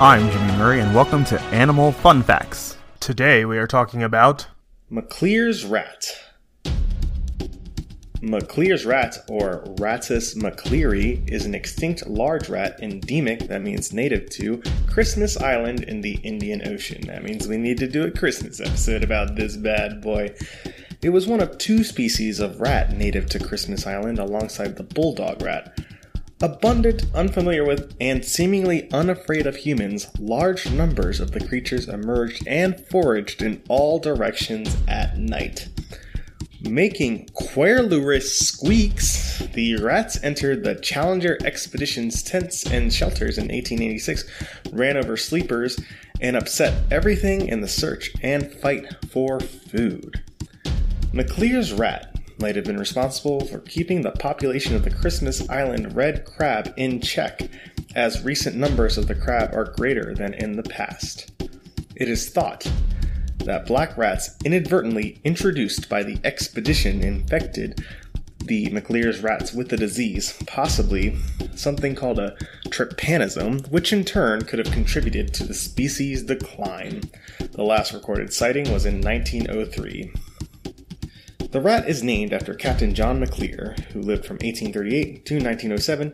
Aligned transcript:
I'm 0.00 0.28
Jimmy 0.28 0.58
Murray, 0.58 0.80
and 0.80 0.92
welcome 0.92 1.24
to 1.26 1.40
Animal 1.40 1.92
Fun 1.92 2.24
Facts. 2.24 2.76
Today 2.98 3.44
we 3.44 3.58
are 3.58 3.68
talking 3.68 4.02
about 4.02 4.48
Maclear's 4.90 5.64
rat. 5.64 6.12
Maclear's 8.20 8.84
rat, 8.84 9.18
or 9.28 9.62
Rattus 9.78 10.34
macleari, 10.34 11.30
is 11.30 11.46
an 11.46 11.54
extinct 11.54 12.08
large 12.08 12.48
rat 12.48 12.80
endemic, 12.82 13.46
that 13.46 13.62
means 13.62 13.92
native 13.92 14.28
to, 14.30 14.60
Christmas 14.90 15.36
Island 15.36 15.84
in 15.84 16.00
the 16.00 16.14
Indian 16.24 16.66
Ocean. 16.66 17.02
That 17.06 17.22
means 17.22 17.46
we 17.46 17.56
need 17.56 17.78
to 17.78 17.86
do 17.86 18.04
a 18.04 18.10
Christmas 18.10 18.60
episode 18.60 19.04
about 19.04 19.36
this 19.36 19.56
bad 19.56 20.02
boy. 20.02 20.34
It 21.02 21.10
was 21.10 21.28
one 21.28 21.40
of 21.40 21.56
two 21.56 21.84
species 21.84 22.40
of 22.40 22.60
rat 22.60 22.96
native 22.96 23.26
to 23.26 23.38
Christmas 23.38 23.86
Island 23.86 24.18
alongside 24.18 24.76
the 24.76 24.82
bulldog 24.82 25.40
rat. 25.40 25.78
Abundant, 26.44 27.06
unfamiliar 27.14 27.64
with, 27.64 27.96
and 28.02 28.22
seemingly 28.22 28.92
unafraid 28.92 29.46
of 29.46 29.56
humans, 29.56 30.08
large 30.18 30.70
numbers 30.70 31.18
of 31.18 31.30
the 31.30 31.40
creatures 31.40 31.88
emerged 31.88 32.46
and 32.46 32.78
foraged 32.78 33.40
in 33.40 33.62
all 33.70 33.98
directions 33.98 34.76
at 34.86 35.16
night. 35.16 35.68
Making 36.60 37.30
querulous 37.32 38.38
squeaks, 38.38 39.38
the 39.54 39.76
rats 39.76 40.22
entered 40.22 40.64
the 40.64 40.74
Challenger 40.74 41.38
expedition's 41.42 42.22
tents 42.22 42.66
and 42.70 42.92
shelters 42.92 43.38
in 43.38 43.44
1886, 43.44 44.26
ran 44.70 44.98
over 44.98 45.16
sleepers, 45.16 45.80
and 46.20 46.36
upset 46.36 46.82
everything 46.90 47.48
in 47.48 47.62
the 47.62 47.68
search 47.68 48.12
and 48.22 48.52
fight 48.52 48.84
for 49.08 49.40
food. 49.40 50.22
Maclear's 51.10 51.72
rat 51.72 52.13
might 52.38 52.56
have 52.56 52.64
been 52.64 52.78
responsible 52.78 53.44
for 53.46 53.58
keeping 53.60 54.02
the 54.02 54.10
population 54.12 54.74
of 54.74 54.84
the 54.84 54.90
Christmas 54.90 55.48
Island 55.48 55.94
red 55.94 56.24
crab 56.24 56.72
in 56.76 57.00
check, 57.00 57.40
as 57.94 58.22
recent 58.22 58.56
numbers 58.56 58.98
of 58.98 59.06
the 59.06 59.14
crab 59.14 59.54
are 59.54 59.72
greater 59.72 60.14
than 60.14 60.34
in 60.34 60.56
the 60.56 60.62
past. 60.62 61.30
It 61.96 62.08
is 62.08 62.28
thought 62.28 62.70
that 63.38 63.66
black 63.66 63.96
rats 63.96 64.36
inadvertently 64.44 65.20
introduced 65.24 65.88
by 65.88 66.02
the 66.02 66.18
expedition 66.24 67.02
infected 67.02 67.84
the 68.46 68.68
Maclear's 68.70 69.20
rats 69.20 69.52
with 69.52 69.68
the 69.68 69.76
disease, 69.76 70.34
possibly 70.46 71.16
something 71.54 71.94
called 71.94 72.18
a 72.18 72.36
trypanosome, 72.68 73.70
which 73.70 73.92
in 73.92 74.04
turn 74.04 74.42
could 74.42 74.58
have 74.58 74.72
contributed 74.72 75.32
to 75.32 75.44
the 75.44 75.54
species' 75.54 76.22
decline. 76.22 77.02
The 77.52 77.62
last 77.62 77.92
recorded 77.92 78.32
sighting 78.32 78.70
was 78.72 78.84
in 78.84 79.00
1903. 79.00 80.12
The 81.54 81.60
rat 81.60 81.88
is 81.88 82.02
named 82.02 82.32
after 82.32 82.52
Captain 82.52 82.92
John 82.96 83.20
Maclear, 83.20 83.76
who 83.92 84.02
lived 84.02 84.26
from 84.26 84.38
1838 84.38 85.24
to 85.24 85.34
1907, 85.34 86.12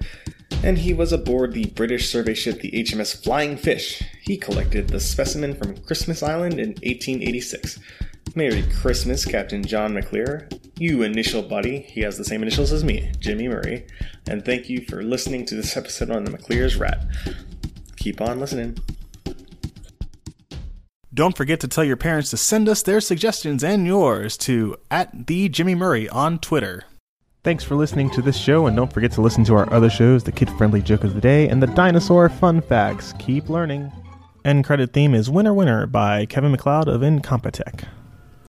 and 0.63 0.77
he 0.77 0.93
was 0.93 1.15
aboard 1.15 1.55
the 1.55 1.65
British 1.71 2.11
survey 2.11 2.35
ship 2.35 2.61
the 2.61 2.71
HMS 2.73 3.25
Flying 3.25 3.57
Fish. 3.57 4.03
He 4.21 4.37
collected 4.37 4.89
the 4.89 5.01
specimen 5.01 5.55
from 5.55 5.79
Christmas 5.79 6.23
Island 6.23 6.61
in 6.61 6.73
1886. 6.83 7.79
Merry 8.35 8.63
Christmas, 8.83 9.25
Captain 9.25 9.65
John 9.65 9.95
Maclear. 9.95 10.47
You 10.77 11.05
initial 11.05 11.41
buddy, 11.41 11.79
he 11.79 12.03
has 12.03 12.19
the 12.19 12.25
same 12.27 12.43
initials 12.43 12.71
as 12.71 12.85
me, 12.85 13.11
Jimmy 13.19 13.49
Murray, 13.49 13.87
and 14.29 14.45
thank 14.45 14.69
you 14.69 14.83
for 14.83 15.03
listening 15.03 15.47
to 15.47 15.55
this 15.55 15.75
episode 15.75 16.11
on 16.11 16.25
the 16.25 16.31
Maclear's 16.31 16.77
Rat. 16.77 17.03
Keep 17.97 18.21
on 18.21 18.41
listening. 18.41 18.77
Don't 21.21 21.37
forget 21.37 21.61
to 21.61 21.69
tell 21.69 21.85
your 21.85 21.99
parents 21.99 22.31
to 22.31 22.39
send 22.39 22.67
us 22.67 22.81
their 22.83 22.99
suggestions 22.99 23.63
and 23.63 23.87
yours 23.87 24.39
to 24.39 24.75
at 24.91 25.27
the 25.27 25.51
Jimmy 25.51 25.75
Murray 25.75 26.09
on 26.09 26.39
Twitter. 26.39 26.85
Thanks 27.45 27.63
for 27.63 27.75
listening 27.75 28.09
to 28.13 28.23
this 28.23 28.39
show, 28.39 28.67
and 28.67 28.75
don't 28.75 28.91
forget 28.91 29.13
to 29.13 29.21
listen 29.21 29.45
to 29.45 29.55
our 29.55 29.71
other 29.71 29.91
shows, 29.91 30.25
the 30.25 30.33
Kid 30.33 30.49
Friendly 30.53 30.81
Joke 30.81 31.05
of 31.05 31.13
the 31.13 31.21
Day 31.21 31.47
and 31.47 31.63
the 31.63 31.67
Dinosaur 31.67 32.31
Fun 32.31 32.63
Facts. 32.63 33.13
Keep 33.19 33.51
learning. 33.51 33.93
End 34.47 34.65
credit 34.65 34.95
theme 34.95 35.15
is 35.15 35.29
Winner 35.29 35.53
Winner 35.53 35.87
by 35.87 36.25
Kevin 36.25 36.53
MacLeod 36.53 36.89
of 36.89 37.03
Incompetech. 37.03 37.85